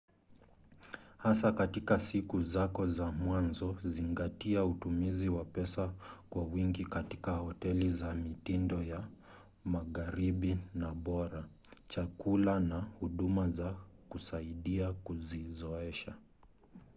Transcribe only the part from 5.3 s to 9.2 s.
pesa kwa wingi katika hoteli za mitindo ya